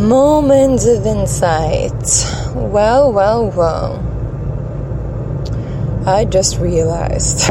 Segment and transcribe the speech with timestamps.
[0.00, 1.92] Moments of insight.
[2.54, 3.98] Well, well, well.
[6.06, 7.50] I just realized.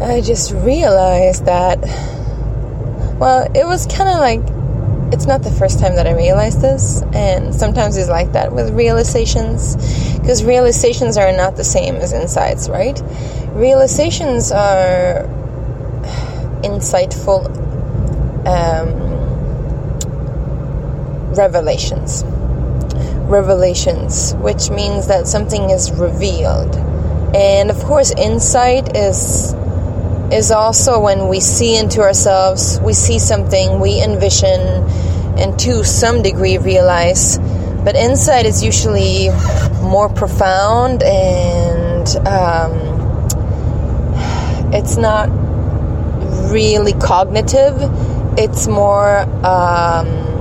[0.00, 1.80] I just realized that.
[3.18, 4.40] Well, it was kind of like.
[5.12, 8.70] It's not the first time that I realized this, and sometimes it's like that with
[8.72, 9.74] realizations,
[10.20, 13.02] because realizations are not the same as insights, right?
[13.48, 15.24] Realizations are
[16.62, 17.46] insightful
[18.46, 19.05] um,
[21.36, 22.24] revelations.
[23.28, 26.74] Revelations, which means that something is revealed.
[27.34, 29.54] And of course, insight is
[30.32, 34.60] is also when we see into ourselves, we see something, we envision,
[35.38, 37.38] and to some degree realize.
[37.84, 39.30] But insight is usually
[39.82, 42.72] more profound and um,
[44.72, 45.28] it's not
[46.50, 47.74] really cognitive,
[48.36, 49.20] it's more.
[49.46, 50.35] Um,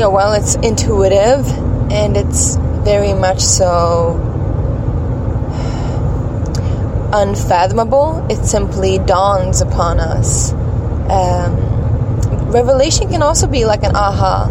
[0.00, 1.46] yeah, well, it's intuitive
[1.92, 4.16] and it's very much so
[7.12, 8.26] unfathomable.
[8.30, 10.52] It simply dawns upon us.
[10.52, 14.48] Um, revelation can also be like an aha,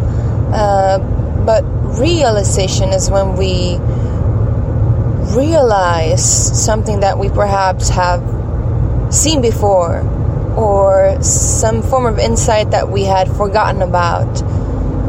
[0.53, 0.99] uh,
[1.45, 1.63] but
[1.97, 3.77] realization is when we
[5.35, 6.23] realize
[6.63, 8.21] something that we perhaps have
[9.11, 10.01] seen before
[10.55, 14.43] or some form of insight that we had forgotten about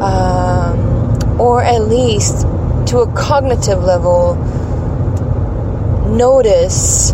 [0.01, 2.41] um, or at least
[2.87, 4.35] to a cognitive level,
[6.09, 7.11] notice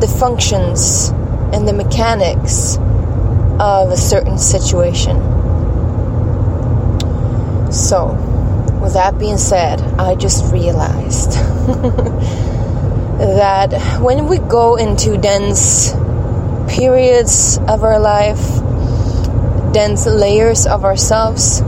[0.00, 1.08] the functions
[1.52, 2.76] and the mechanics
[3.58, 5.16] of a certain situation.
[7.72, 8.12] So,
[8.80, 11.32] with that being said, I just realized
[13.18, 15.92] that when we go into dense
[16.68, 18.38] periods of our life,
[19.72, 21.62] dense layers of ourselves,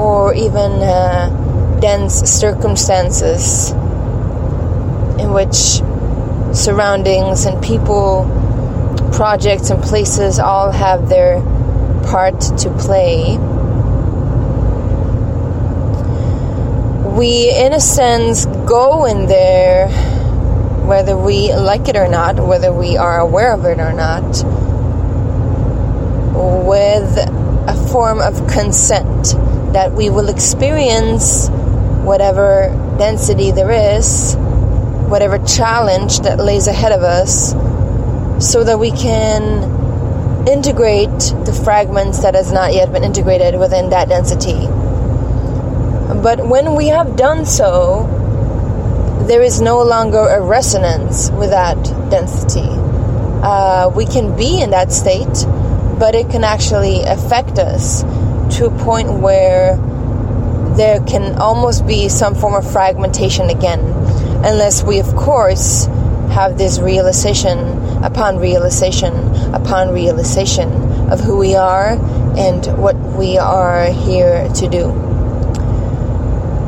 [0.00, 3.70] or even uh, dense circumstances
[5.20, 5.82] in which
[6.56, 8.24] surroundings and people,
[9.12, 11.42] projects, and places all have their
[12.06, 13.36] part to play.
[17.18, 19.88] We, in a sense, go in there
[20.86, 24.24] whether we like it or not, whether we are aware of it or not,
[26.66, 27.18] with
[27.68, 29.34] a form of consent
[29.72, 31.48] that we will experience
[32.02, 34.34] whatever density there is,
[35.08, 37.52] whatever challenge that lays ahead of us,
[38.44, 44.08] so that we can integrate the fragments that has not yet been integrated within that
[44.08, 44.66] density.
[46.22, 48.06] But when we have done so,
[49.28, 51.76] there is no longer a resonance with that
[52.10, 52.68] density.
[53.42, 55.46] Uh, we can be in that state,
[55.98, 58.02] but it can actually affect us
[58.52, 59.76] to a point where
[60.76, 63.80] there can almost be some form of fragmentation again,
[64.44, 65.86] unless we, of course,
[66.32, 67.58] have this realization
[68.04, 69.12] upon realization
[69.52, 70.68] upon realization
[71.10, 71.98] of who we are
[72.38, 75.10] and what we are here to do.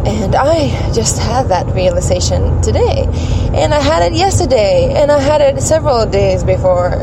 [0.05, 3.07] And I just had that realization today.
[3.55, 4.93] And I had it yesterday.
[4.97, 6.91] And I had it several days before.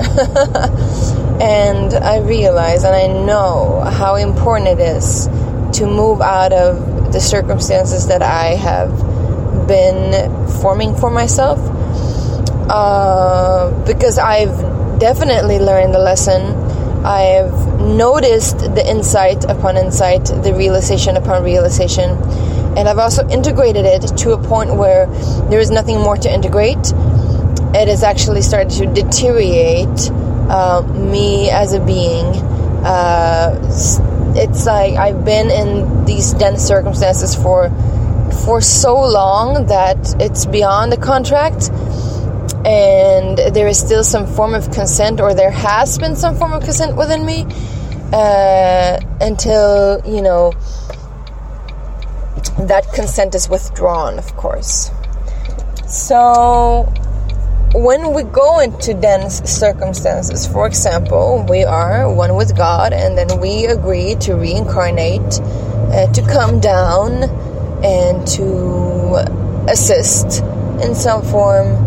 [1.42, 5.28] And I realize and I know how important it is
[5.80, 8.90] to move out of the circumstances that I have
[9.68, 11.60] been forming for myself.
[12.70, 16.42] Uh, because I've definitely learned the lesson.
[17.06, 22.12] I've noticed the insight upon insight, the realization upon realization,
[22.78, 25.08] and I've also integrated it to a point where
[25.50, 26.94] there is nothing more to integrate.
[27.74, 30.12] It has actually started to deteriorate
[30.94, 32.26] me as a being.
[32.84, 33.60] Uh,
[34.36, 37.70] it's like I've been in these dense circumstances for
[38.46, 41.70] for so long that it's beyond the contract,
[42.66, 46.64] and there is still some form of consent, or there has been some form of
[46.64, 47.46] consent within me
[48.14, 50.54] uh, until you know
[52.60, 54.92] that consent is withdrawn, of course.
[55.88, 56.92] So
[57.80, 63.40] when we go into dense circumstances, for example, we are one with God and then
[63.40, 67.24] we agree to reincarnate, uh, to come down
[67.82, 69.16] and to
[69.70, 70.44] assist
[70.84, 71.86] in some form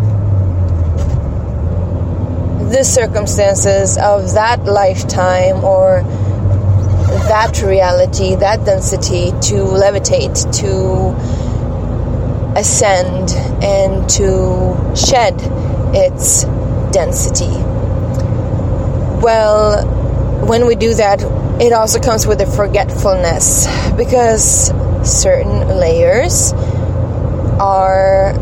[2.71, 6.01] the circumstances of that lifetime or
[7.29, 11.13] that reality, that density to levitate, to
[12.57, 13.29] ascend,
[13.63, 15.39] and to shed
[15.93, 16.43] its
[16.91, 17.53] density.
[19.23, 19.85] well,
[20.45, 21.21] when we do that,
[21.61, 24.73] it also comes with a forgetfulness because
[25.03, 26.53] certain layers
[27.59, 28.33] are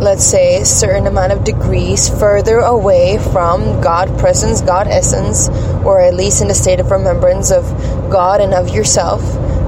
[0.00, 5.48] let's say certain amount of degrees further away from God presence, God essence,
[5.84, 7.64] or at least in a state of remembrance of
[8.10, 9.22] God and of yourself,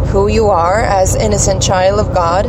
[0.09, 2.47] who you are as innocent child of God.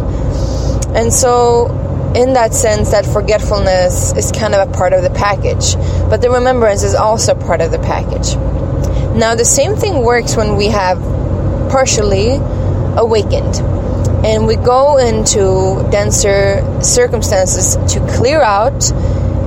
[0.96, 1.68] And so
[2.16, 5.76] in that sense, that forgetfulness is kind of a part of the package,
[6.10, 8.36] but the remembrance is also part of the package.
[9.16, 11.00] Now, the same thing works when we have
[11.70, 12.38] partially
[12.96, 13.62] awakened.
[14.26, 18.92] And we go into denser circumstances to clear out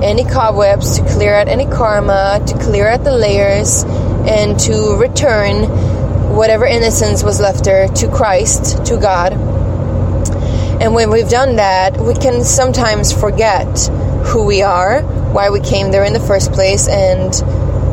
[0.01, 6.35] any cobwebs, to clear out any karma, to clear out the layers, and to return
[6.35, 9.52] whatever innocence was left there to Christ, to God
[10.81, 13.67] and when we've done that, we can sometimes forget
[14.25, 17.33] who we are, why we came there in the first place, and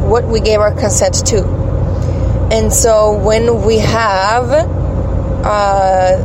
[0.09, 1.45] what we gave our consent to.
[2.53, 4.51] And so when we have
[5.45, 6.17] uh,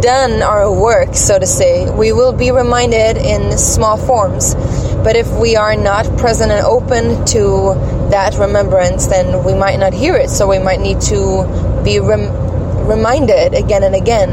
[0.00, 4.54] done our work, so to say, we will be reminded in small forms.
[5.02, 7.74] But if we are not present and open to
[8.10, 10.28] that remembrance, then we might not hear it.
[10.28, 12.32] So we might need to be rem-
[12.86, 14.30] reminded again and again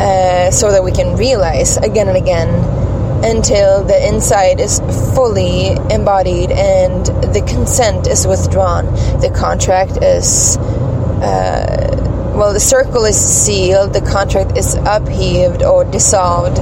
[0.00, 2.48] uh, so that we can realize again and again
[3.24, 4.80] until the inside is
[5.14, 8.84] fully embodied and the consent is withdrawn.
[9.20, 16.58] The contract is, uh, well, the circle is sealed, the contract is upheaved or dissolved,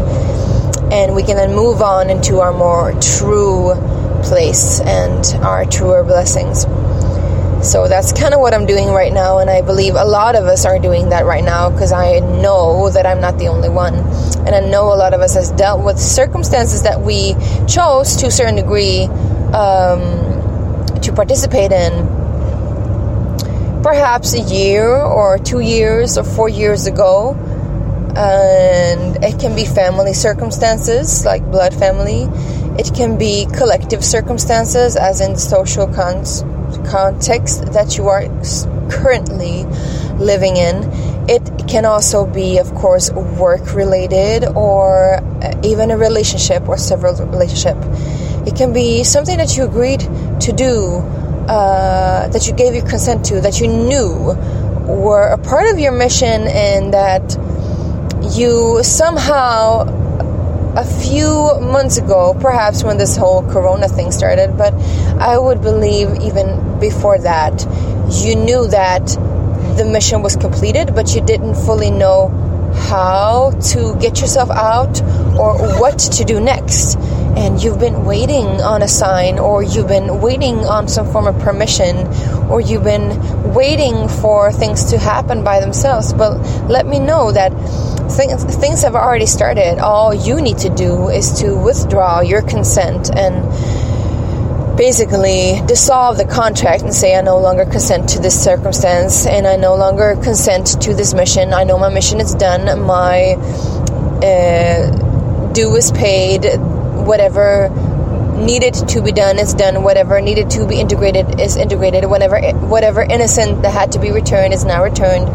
[0.93, 3.75] and we can then move on into our more true
[4.23, 6.65] place and our truer blessings.
[7.63, 10.47] So that's kind of what I'm doing right now, and I believe a lot of
[10.47, 13.95] us are doing that right now because I know that I'm not the only one.
[14.45, 17.35] And I know a lot of us has dealt with circumstances that we
[17.69, 19.05] chose to a certain degree
[19.55, 21.93] um, to participate in.
[23.85, 27.35] Perhaps a year or two years or four years ago.
[28.17, 32.25] And it can be family circumstances, like blood family.
[32.77, 36.43] It can be collective circumstances, as in social cons
[36.87, 38.23] context that you are
[38.91, 39.65] currently
[40.19, 40.89] living in.
[41.29, 47.15] It can also be, of course, work related or uh, even a relationship or several
[47.27, 47.77] relationship.
[48.47, 50.97] It can be something that you agreed to do,
[51.49, 54.35] uh, that you gave your consent to, that you knew
[54.87, 57.39] were a part of your mission and that
[58.37, 59.85] you somehow
[60.75, 64.73] a few months ago, perhaps when this whole corona thing started, but
[65.21, 67.67] I would believe even before that,
[68.11, 69.07] you knew that
[69.77, 72.29] the mission was completed, but you didn't fully know
[72.89, 75.03] how to get yourself out
[75.39, 76.97] or what to do next.
[77.37, 81.39] And you've been waiting on a sign, or you've been waiting on some form of
[81.41, 82.07] permission,
[82.51, 86.13] or you've been waiting for things to happen by themselves.
[86.13, 87.53] But let me know that
[88.13, 89.79] things, things have already started.
[89.79, 93.43] All you need to do is to withdraw your consent and
[94.77, 99.57] basically dissolve the contract and say, I no longer consent to this circumstance and I
[99.57, 101.53] no longer consent to this mission.
[101.53, 102.81] I know my mission is done.
[102.83, 103.35] My
[104.23, 106.45] uh, due is paid.
[107.07, 107.69] Whatever
[108.37, 109.83] needed to be done is done.
[109.83, 112.05] Whatever needed to be integrated is integrated.
[112.07, 115.29] Whatever whatever innocent that had to be returned is now returned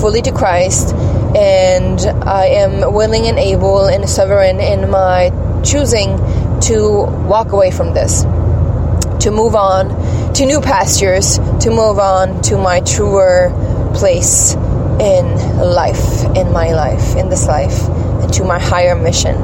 [0.00, 0.94] fully to Christ.
[1.36, 5.30] And I am willing and able and sovereign in my
[5.64, 6.18] choosing
[6.62, 8.22] to walk away from this,
[9.24, 13.50] to move on to new pastures, to move on to my truer
[13.94, 15.26] place in
[15.58, 17.88] life, in my life, in this life,
[18.22, 19.36] and to my higher mission.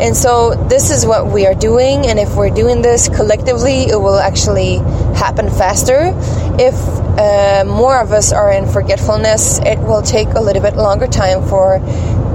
[0.00, 4.00] And so this is what we are doing, and if we're doing this collectively, it
[4.00, 4.76] will actually
[5.14, 6.12] happen faster.
[6.58, 6.74] If
[7.18, 11.46] uh, more of us are in forgetfulness, it will take a little bit longer time
[11.48, 11.78] for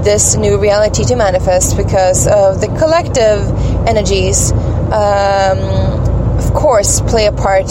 [0.04, 3.40] this new reality to manifest because of the collective
[3.88, 4.52] energies,
[4.92, 5.58] um,
[6.38, 7.70] of course, play a part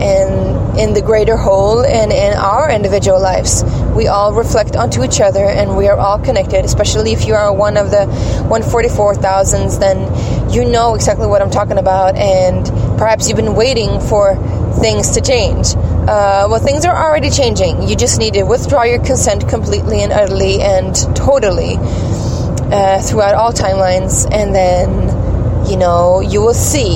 [0.00, 3.64] in in the greater whole and in our individual lives.
[3.94, 7.52] We all reflect onto each other and we are all connected, especially if you are
[7.52, 8.06] one of the
[8.48, 12.66] 144,000s, then you know exactly what I'm talking about and
[12.98, 14.36] perhaps you've been waiting for
[14.80, 15.74] things to change.
[16.06, 17.88] Uh, well, things are already changing.
[17.88, 23.52] You just need to withdraw your consent completely and utterly and totally uh, throughout all
[23.52, 26.94] timelines, and then, you know, you will see.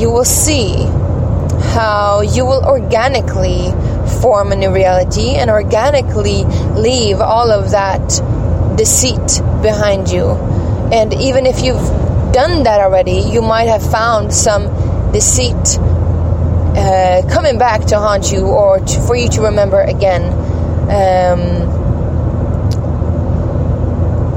[0.00, 0.74] You will see
[1.72, 3.70] how you will organically
[4.20, 8.06] form a new reality and organically leave all of that
[8.76, 10.30] deceit behind you.
[10.92, 11.88] And even if you've
[12.32, 15.78] done that already, you might have found some deceit
[16.76, 20.22] uh, coming back to haunt you or to, for you to remember again.
[20.90, 21.86] Um,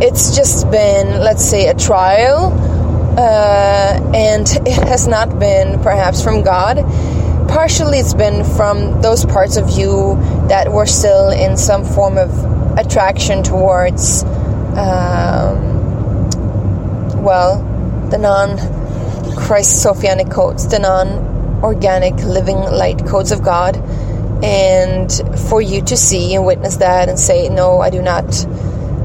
[0.01, 2.53] it's just been, let's say, a trial,
[3.19, 6.77] uh, and it has not been perhaps from God.
[7.49, 10.15] Partially, it's been from those parts of you
[10.47, 12.29] that were still in some form of
[12.77, 14.23] attraction towards,
[14.77, 15.59] um,
[17.21, 17.61] well,
[18.09, 18.57] the non
[19.35, 21.28] Christophanic codes, the non
[21.63, 23.77] organic living light codes of God,
[24.43, 25.11] and
[25.49, 28.45] for you to see and witness that and say, No, I do not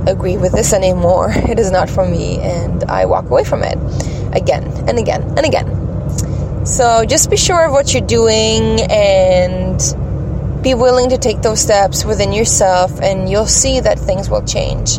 [0.07, 1.33] agree with this anymore.
[1.35, 3.79] It is not for me, and I walk away from it
[4.35, 6.67] again and again and again.
[6.67, 9.79] So just be sure of what you're doing and
[10.63, 14.99] be willing to take those steps within yourself, and you'll see that things will change.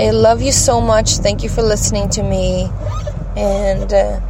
[0.00, 1.18] I love you so much.
[1.18, 2.68] Thank you for listening to me,
[3.36, 4.20] and uh,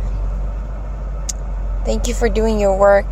[1.88, 3.08] thank you for doing your work.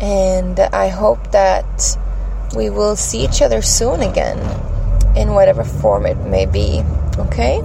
[0.00, 1.98] And I hope that
[2.56, 4.38] we will see each other soon again
[5.14, 6.82] in whatever form it may be.
[7.18, 7.60] Okay?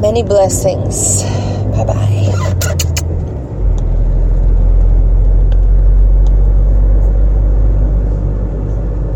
[0.00, 1.22] Many blessings.
[1.76, 2.55] Bye bye.